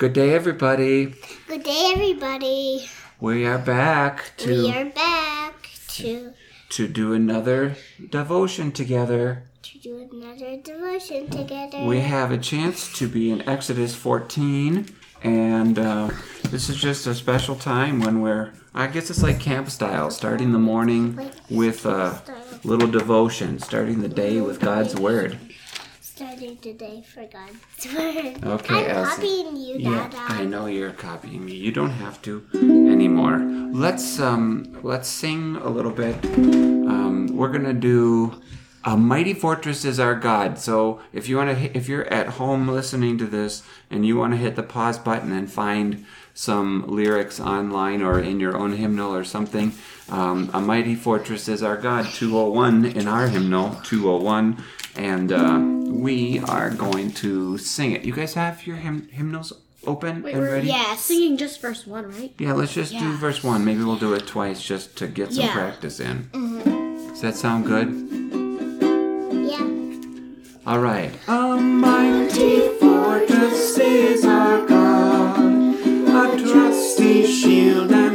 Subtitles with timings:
[0.00, 1.14] Good day, everybody.
[1.46, 2.88] Good day, everybody.
[3.20, 6.32] We are back to We are back to
[6.70, 7.76] to do another
[8.08, 9.42] devotion together.
[9.60, 11.84] to do another devotion together.
[11.84, 14.86] We have a chance to be in Exodus 14,
[15.22, 16.08] and uh,
[16.48, 18.54] this is just a special time when we're.
[18.72, 22.22] I guess it's like camp style, starting the morning with a
[22.64, 25.38] little devotion, starting the day with God's word.
[26.40, 28.44] Starting today for God's word.
[28.60, 29.10] Okay, I'm Elsie.
[29.10, 30.32] copying you, Yeah, Dada.
[30.32, 31.54] I know you're copying me.
[31.54, 33.38] You don't have to anymore.
[33.38, 36.24] Let's um let's sing a little bit.
[36.24, 38.40] Um, we're gonna do
[38.84, 40.58] a mighty fortress is our God.
[40.58, 44.32] So if you want to, if you're at home listening to this and you want
[44.32, 49.14] to hit the pause button and find some lyrics online or in your own hymnal
[49.14, 49.72] or something,
[50.08, 52.06] um, a mighty fortress is our God.
[52.06, 54.56] 201 in our hymnal, 201,
[54.96, 55.58] and uh,
[55.90, 58.04] we are going to sing it.
[58.04, 59.52] You guys have your hymn- hymnals
[59.86, 60.66] open Wait, and we're ready?
[60.68, 61.00] Yes.
[61.02, 62.34] singing just verse one, right?
[62.38, 63.16] Yeah, let's just do Yeah.
[63.18, 63.64] verse one.
[63.64, 65.52] Maybe we'll do it twice just to get some Yeah.
[65.52, 66.28] practice in.
[67.08, 67.88] Does that sound good?
[69.50, 69.66] Yeah.
[70.66, 71.12] All right.
[71.28, 75.40] A mighty fortress is our God,
[75.78, 78.09] a trusty shield and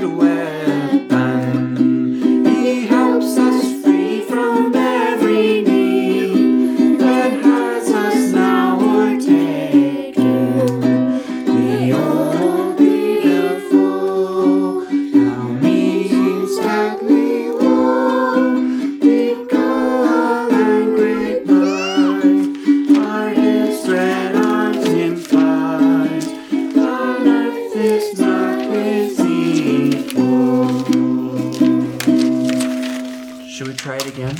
[33.86, 34.36] try it again?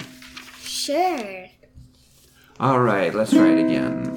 [0.59, 1.45] Sure.
[2.59, 4.07] All right, let's try it again.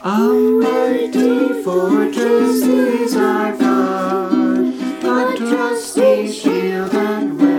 [0.00, 4.64] A mighty fortress is our God,
[5.02, 7.53] a trusty shield and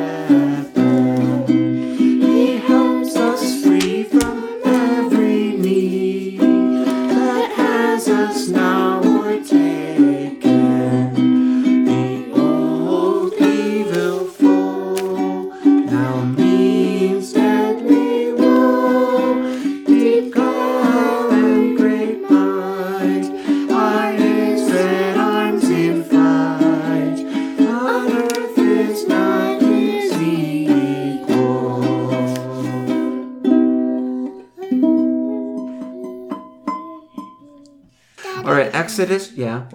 [39.05, 39.37] right, Exodus.
[39.37, 39.67] Yeah.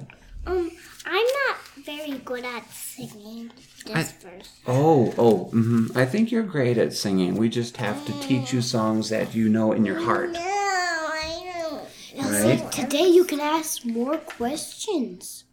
[0.46, 0.70] Um,
[1.06, 3.50] I'm not very good at singing
[3.86, 4.60] this I- verse.
[4.66, 5.44] Oh, oh.
[5.50, 7.34] hmm I think you're great at singing.
[7.36, 10.32] We just have to teach you songs that you know in your heart.
[10.32, 11.86] No, I
[12.16, 12.30] don't.
[12.30, 12.72] Right?
[12.72, 15.44] Today you can ask more questions.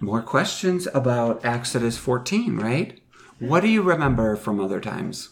[0.00, 3.00] More questions about Exodus 14, right?
[3.38, 5.30] What do you remember from other times?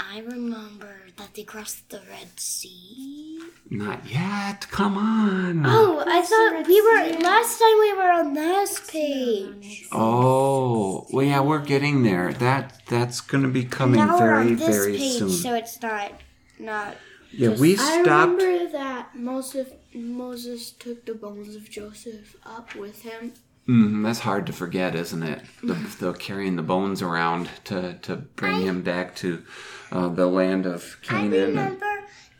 [0.00, 3.29] I remember that they crossed the Red Sea.
[3.72, 4.66] Not yet.
[4.70, 5.62] Come on.
[5.64, 9.86] Oh, I thought we were last time we were on this page.
[9.92, 12.32] Oh, well, yeah, we're getting there.
[12.32, 15.30] That that's going to be coming now we're very, on this very page, soon.
[15.30, 16.12] so it's not
[16.58, 16.96] not.
[17.30, 18.08] yeah, we stopped.
[18.08, 23.34] I remember that Moses Moses took the bones of Joseph up with him.
[23.68, 25.42] Mm, that's hard to forget, isn't it?
[25.62, 29.44] The, the carrying the bones around to to bring him back to
[29.92, 31.32] uh, the land of Canaan.
[31.34, 31.86] and- remember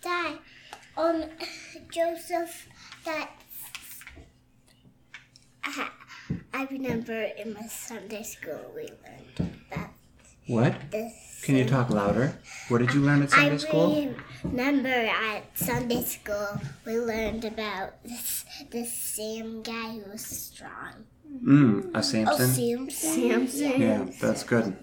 [0.02, 0.36] that
[1.00, 1.24] um
[1.92, 2.68] Joseph
[3.04, 3.30] that
[5.64, 5.88] I,
[6.52, 9.90] I remember in my Sunday school we learned that
[10.46, 10.74] What?
[10.90, 12.38] this Can you talk louder?
[12.68, 14.14] What did you learn at I Sunday school?
[14.44, 21.06] remember at Sunday school we learned about this this same guy who was strong.
[21.44, 22.34] Mm, a Samson.
[22.50, 22.90] Oh, Samson.
[22.90, 23.80] Samson.
[23.80, 24.76] Yeah, that's good.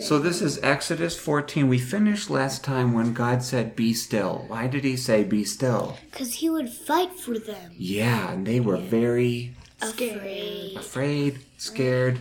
[0.00, 1.66] So this is Exodus 14.
[1.68, 4.44] We finished last time when God said, Be still.
[4.48, 5.96] Why did he say, Be still?
[6.10, 7.72] Because he would fight for them.
[7.76, 10.76] Yeah, and they were very Afraid.
[10.76, 12.20] afraid, scared,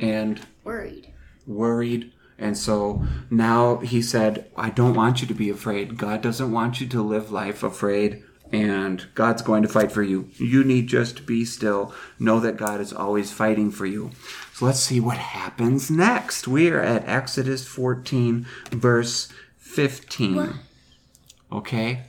[0.00, 1.08] and Worried.
[1.46, 2.12] worried.
[2.38, 5.96] And so now he said, I don't want you to be afraid.
[5.98, 8.22] God doesn't want you to live life afraid.
[8.52, 10.28] And God's going to fight for you.
[10.36, 11.94] You need just to be still.
[12.18, 14.10] Know that God is always fighting for you.
[14.54, 16.48] So let's see what happens next.
[16.48, 20.54] We are at Exodus 14, verse 15.
[21.52, 22.02] Okay?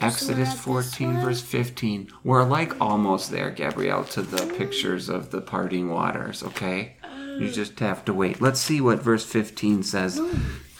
[0.00, 2.08] Exodus 14, verse 15.
[2.22, 6.96] We're like almost there, Gabrielle, to the pictures of the parting waters, okay?
[7.38, 8.40] You just have to wait.
[8.40, 10.20] Let's see what verse 15 says.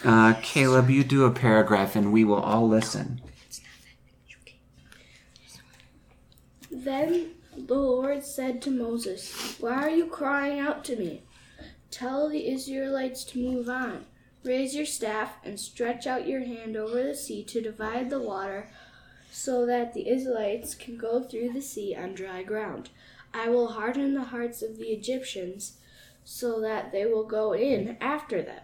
[0.04, 3.20] Uh, Caleb, you do a paragraph and we will all listen.
[6.76, 11.22] Then The Lord said to Moses, Why are you crying out to me?
[11.92, 14.06] Tell the Israelites to move on.
[14.42, 18.70] Raise your staff and stretch out your hand over the sea to divide the water
[19.30, 22.90] so that the Israelites can go through the sea on dry ground.
[23.32, 25.78] I will harden the hearts of the Egyptians
[26.24, 28.62] so that they will go in after them.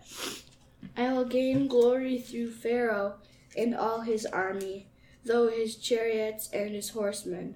[0.96, 3.18] I will gain glory through Pharaoh
[3.56, 4.88] and all his army,
[5.24, 7.54] though his chariots and his horsemen.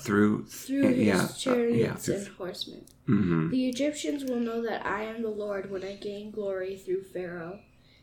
[0.00, 2.14] Through, Through his yeah, uh, chariots yeah.
[2.16, 2.84] and horsemen.
[3.06, 7.02] hmm The Egyptians will know that I am the Lord when I gain glory through
[7.02, 7.60] Pharaoh,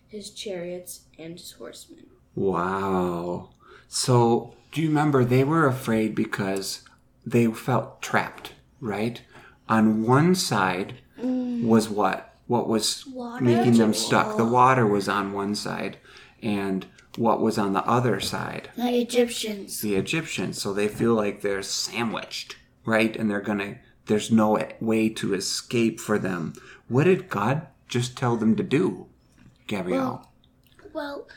[0.08, 2.06] his chariots, and his horsemen.
[2.36, 3.50] Wow.
[3.88, 6.84] So, do you remember they were afraid because
[7.26, 9.22] they felt trapped, right?
[9.68, 12.36] On one side was what?
[12.48, 13.06] What was
[13.42, 14.38] making them stuck?
[14.38, 15.98] The water was on one side,
[16.42, 16.86] and
[17.18, 18.70] what was on the other side?
[18.76, 19.82] The Egyptians.
[19.82, 20.62] The Egyptians.
[20.62, 22.56] So they feel like they're sandwiched,
[22.86, 23.16] right?
[23.16, 23.80] And they're gonna.
[24.06, 26.54] There's no way to escape for them.
[26.88, 29.08] What did God just tell them to do,
[29.68, 30.32] Gabrielle?
[30.94, 31.28] Well,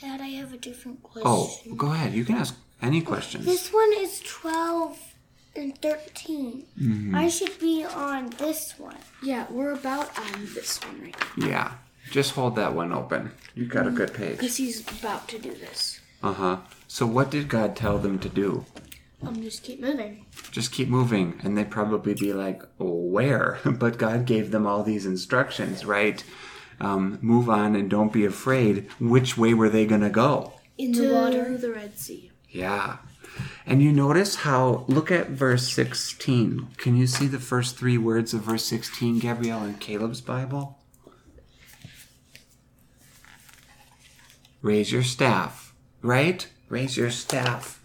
[0.00, 1.30] Dad, I have a different question.
[1.72, 2.12] oh, go ahead.
[2.12, 3.44] You can ask any questions.
[3.46, 4.98] This one is 12
[5.54, 6.66] and 13.
[6.78, 7.14] Mm-hmm.
[7.14, 8.98] I should be on this one.
[9.22, 11.46] Yeah, we're about on this one right now.
[11.46, 11.72] Yeah.
[12.10, 13.32] Just hold that one open.
[13.54, 14.38] You got a good page.
[14.38, 16.00] Because he's about to do this.
[16.22, 16.56] Uh huh.
[16.88, 18.64] So what did God tell them to do?
[19.22, 20.26] Um, just keep moving.
[20.50, 21.40] Just keep moving.
[21.42, 23.58] And they'd probably be like, oh, where?
[23.64, 26.22] But God gave them all these instructions, right?
[26.80, 28.88] Um, move on and don't be afraid.
[29.00, 30.52] Which way were they going to go?
[30.76, 31.56] In the water.
[31.56, 32.30] the Red Sea.
[32.50, 32.98] Yeah.
[33.66, 36.68] And you notice how, look at verse 16.
[36.76, 40.75] Can you see the first three words of verse 16, Gabrielle, in Caleb's Bible?
[44.66, 46.44] Raise your staff, right?
[46.68, 47.80] Raise your staff.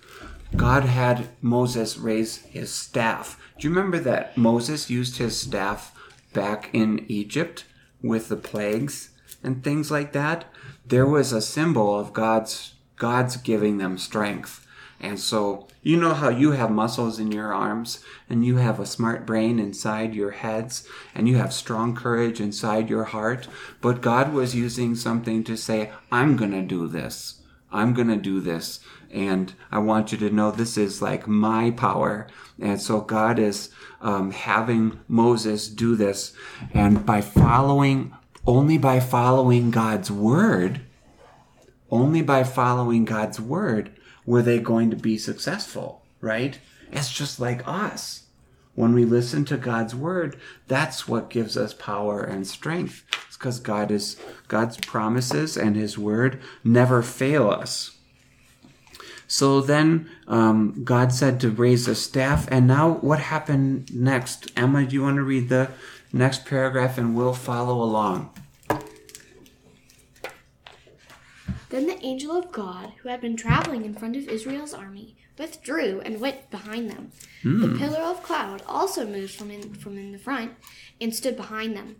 [0.55, 3.39] God had Moses raise his staff.
[3.59, 5.95] Do you remember that Moses used his staff
[6.33, 7.65] back in Egypt
[8.01, 9.11] with the plagues
[9.43, 10.45] and things like that?
[10.83, 14.65] There was a symbol of God's God's giving them strength.
[15.01, 18.85] And so, you know how you have muscles in your arms and you have a
[18.85, 23.47] smart brain inside your heads and you have strong courage inside your heart.
[23.81, 27.41] But God was using something to say, I'm going to do this.
[27.71, 28.79] I'm going to do this.
[29.09, 32.27] And I want you to know this is like my power.
[32.59, 33.71] And so God is
[34.01, 36.33] um, having Moses do this.
[36.75, 38.15] And by following,
[38.45, 40.81] only by following God's word,
[41.89, 46.59] only by following God's word were they going to be successful, right?
[46.91, 48.23] It's just like us.
[48.73, 53.03] When we listen to God's word, that's what gives us power and strength.
[53.27, 57.97] It's because God is God's promises and His word never fail us.
[59.27, 64.51] So then um, God said to raise a staff, and now what happened next?
[64.57, 65.71] Emma, do you want to read the
[66.11, 68.29] next paragraph, and we'll follow along?
[71.71, 76.01] Then the angel of God, who had been traveling in front of Israel's army, withdrew
[76.01, 77.11] and went behind them.
[77.43, 77.77] The hmm.
[77.77, 80.51] pillar of cloud also moved from in, from in the front
[80.99, 81.95] and stood behind them,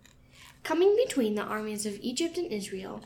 [0.63, 3.01] coming between the armies of Egypt and Israel.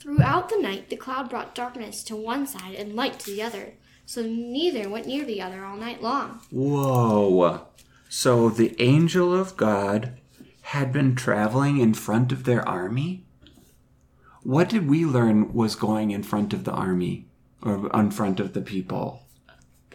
[0.00, 3.74] Throughout the night, the cloud brought darkness to one side and light to the other,
[4.06, 6.40] so neither went near the other all night long.
[6.50, 7.66] Whoa.
[8.08, 10.18] So the angel of God
[10.62, 13.26] had been traveling in front of their army?
[14.44, 17.26] What did we learn was going in front of the army
[17.62, 19.22] or in front of the people?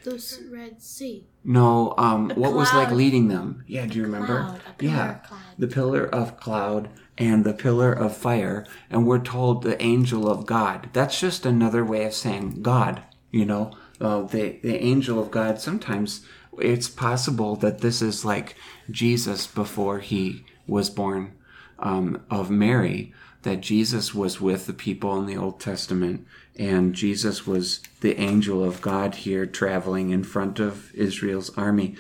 [0.04, 1.28] The Red Sea.
[1.44, 3.64] No, um, what was like leading them?
[3.68, 4.44] Yeah, do you remember?
[4.44, 5.20] cloud, yeah,
[5.58, 10.46] the pillar of cloud and the pillar of fire, and we're told the angel of
[10.46, 10.90] God.
[10.94, 13.02] That's just another way of saying God.
[13.32, 15.60] You know, uh, the the angel of God.
[15.60, 16.26] Sometimes
[16.58, 18.56] it's possible that this is like
[18.90, 21.34] Jesus before he was born
[21.80, 23.14] um, of Mary.
[23.44, 26.26] That Jesus was with the people in the Old Testament,
[26.58, 31.96] and Jesus was the angel of God here traveling in front of Israel's army.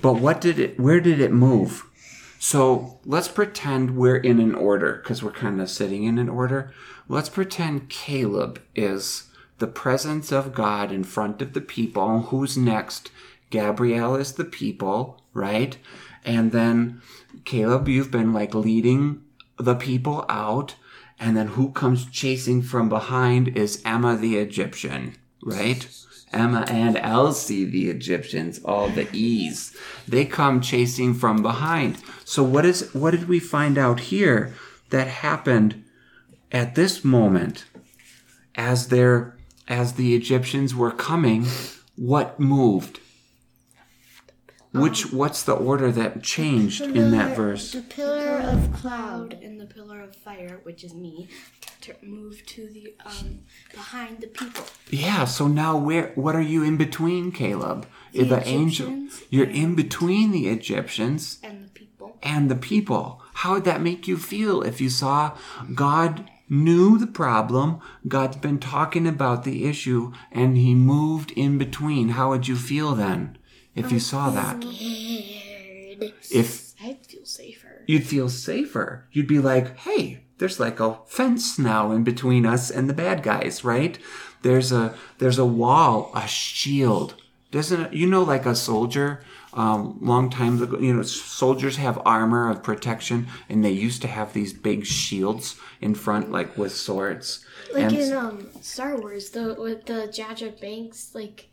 [0.00, 0.80] But what did it?
[0.80, 1.84] Where did it move?
[2.38, 6.72] So let's pretend we're in an order because we're kind of sitting in an order.
[7.08, 9.24] Let's pretend Caleb is
[9.58, 12.22] the presence of God in front of the people.
[12.22, 13.10] Who's next?
[13.50, 15.76] Gabrielle is the people, right?
[16.24, 17.00] And then
[17.48, 19.22] Caleb, you've been like leading
[19.56, 20.74] the people out.
[21.18, 25.88] And then who comes chasing from behind is Emma the Egyptian, right?
[26.30, 29.74] Emma and Elsie the Egyptians, all the E's.
[30.06, 31.96] They come chasing from behind.
[32.26, 34.52] So what is what did we find out here
[34.90, 35.82] that happened
[36.52, 37.64] at this moment
[38.56, 41.46] as their as the Egyptians were coming?
[41.96, 43.00] What moved?
[44.80, 47.72] Which what's the order that changed in that verse?
[47.72, 51.28] The pillar of cloud and the pillar of fire, which is me,
[51.82, 53.40] to move to the um
[53.72, 54.64] behind the people.
[54.90, 57.86] Yeah, so now where what are you in between, Caleb?
[58.12, 62.18] The, angel Egyptians you're in between the Egyptians And the people.
[62.22, 63.22] and the people.
[63.34, 65.36] How would that make you feel if you saw
[65.74, 72.10] God knew the problem, God's been talking about the issue, and he moved in between?
[72.10, 73.36] How would you feel then
[73.74, 74.64] if you saw that?
[76.30, 77.82] If I'd feel safer.
[77.86, 79.06] you'd feel safer.
[79.12, 83.22] You'd be like, hey, there's like a fence now in between us and the bad
[83.22, 83.98] guys, right?
[84.42, 87.14] There's a there's a wall, a shield.
[87.50, 89.22] Doesn't it, you know like a soldier?
[89.54, 94.08] Um, long time ago, you know, soldiers have armor of protection, and they used to
[94.08, 97.44] have these big shields in front, like with swords.
[97.72, 101.48] Like and in um Star Wars, the with the Jaja Banks like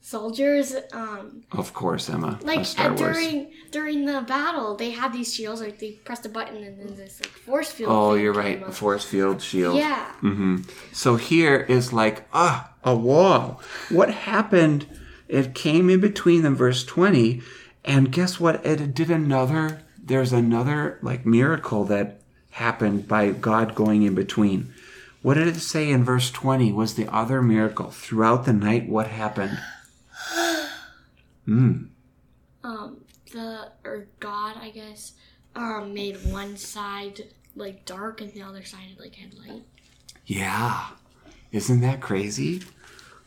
[0.00, 2.98] soldiers, um of course, Emma, like uh, Wars.
[3.16, 6.96] during during the battle they had these shields like they pressed a button and then
[6.96, 7.90] this like force field.
[7.92, 8.62] Oh, you're right.
[8.62, 8.68] up.
[8.68, 9.76] A force field shield.
[9.76, 10.10] Yeah.
[10.20, 10.58] hmm
[10.92, 13.60] So here is like, ah, a wall.
[13.90, 14.86] What happened?
[15.28, 17.40] It came in between them, verse 20.
[17.84, 18.64] And guess what?
[18.66, 22.20] It did another, there's another like miracle that
[22.52, 24.72] happened by God going in between.
[25.22, 27.90] What did it say in verse 20 was the other miracle?
[27.90, 29.58] Throughout the night, what happened?
[32.62, 35.12] Um the or God, I guess,
[35.54, 39.62] um made one side like dark and the other side like had light.
[40.26, 40.90] Yeah.
[41.52, 42.62] Isn't that crazy?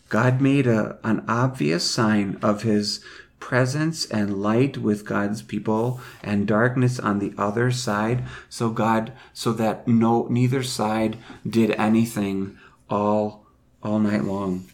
[0.10, 3.04] God made a, an obvious sign of his
[3.40, 9.52] presence and light with God's people and darkness on the other side so God so
[9.54, 12.58] that no neither side did anything
[12.90, 13.46] all
[13.82, 14.66] all night long.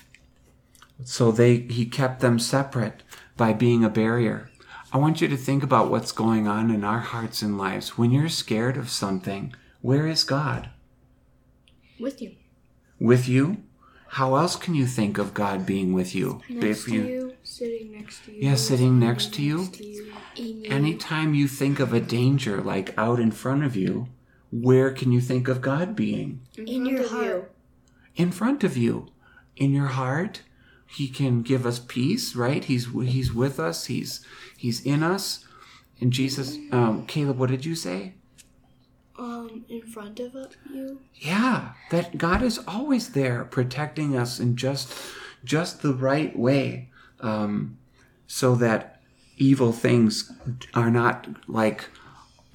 [1.03, 3.01] So they he kept them separate
[3.39, 4.50] by being a barrier.
[4.91, 7.98] I want you to think about what's going on in our hearts and lives.
[7.98, 10.69] When you're scared of something, where is God?
[12.00, 12.36] With you.
[13.00, 13.63] with you.
[14.13, 16.41] How else can you think of God being with you?
[16.50, 18.41] Next to you, sitting next to you.
[18.41, 19.67] Yeah, sitting next to you.
[19.67, 20.13] to you.
[20.36, 20.63] You.
[20.69, 24.08] Anytime you think of a danger like out in front of you,
[24.51, 26.41] where can you think of God being?
[26.58, 27.51] in your heart.
[28.15, 29.08] In front of you,
[29.55, 30.41] in your heart.
[30.91, 32.63] He can give us peace, right?
[32.63, 33.86] He's he's with us.
[33.86, 34.25] He's
[34.58, 35.46] he's in us.
[36.01, 38.13] And Jesus, um, Caleb, what did you say?
[39.17, 40.34] Um, in front of
[40.74, 41.01] you.
[41.15, 44.93] Yeah, that God is always there protecting us in just
[45.43, 47.77] just the right way, um,
[48.27, 49.01] so that
[49.38, 50.31] evil things
[50.74, 51.89] are not like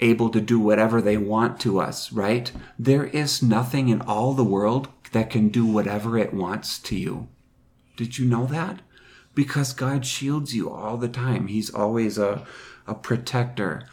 [0.01, 2.11] able to do whatever they want to us.
[2.11, 2.51] Right?
[2.77, 7.29] There is nothing in all the world that can do whatever it wants to you.
[7.95, 8.81] Did you know that?
[9.33, 11.47] Because God shields you all the time.
[11.47, 12.45] He's always a
[12.87, 13.87] a protector.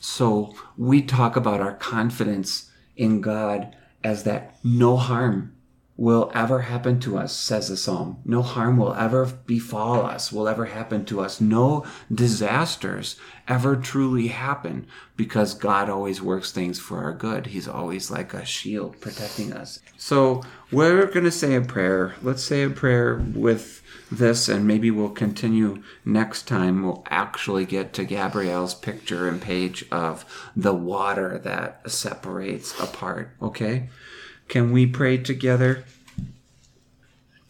[0.00, 5.54] So we talk about our confidence in God as that no harm
[5.98, 8.18] will ever happen to us, says the psalm.
[8.24, 11.40] No harm will ever befall us, will ever happen to us.
[11.40, 13.16] No disasters
[13.48, 14.86] ever truly happen
[15.16, 17.48] because God always works things for our good.
[17.48, 19.80] He's always like a shield protecting us.
[19.96, 22.14] So we're going to say a prayer.
[22.22, 26.84] Let's say a prayer with this and maybe we'll continue next time.
[26.84, 30.24] We'll actually get to Gabrielle's picture and page of
[30.54, 33.30] the water that separates apart.
[33.42, 33.88] Okay?
[34.48, 35.84] Can we pray together?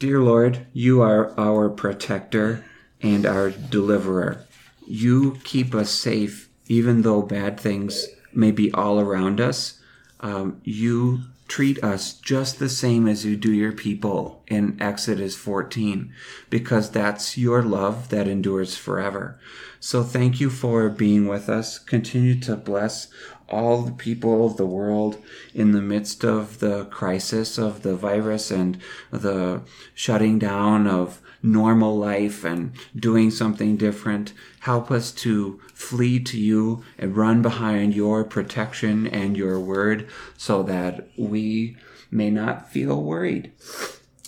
[0.00, 2.64] Dear Lord, you are our protector
[3.00, 4.44] and our deliverer.
[4.86, 9.80] You keep us safe even though bad things may be all around us.
[10.20, 16.12] Um, you treat us just the same as you do your people in Exodus 14
[16.50, 19.38] because that's your love that endures forever.
[19.80, 21.78] So thank you for being with us.
[21.78, 23.08] Continue to bless
[23.48, 25.22] all the people of the world
[25.54, 28.78] in the midst of the crisis of the virus and
[29.10, 29.60] the
[29.94, 34.32] shutting down of normal life and doing something different.
[34.60, 40.62] Help us to flee to you and run behind your protection and your word so
[40.62, 41.76] that we
[42.10, 43.52] may not feel worried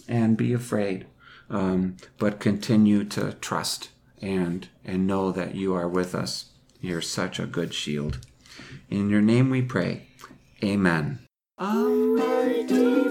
[0.09, 1.07] and be afraid,
[1.49, 3.91] um, but continue to trust
[4.23, 6.47] and and know that you are with us.
[6.81, 8.19] You're such a good shield.
[8.89, 10.07] In your name we pray.
[10.65, 11.21] Amen.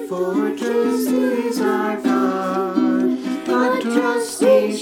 [0.09, 3.11] Fortress is our God,
[3.47, 4.75] a trusty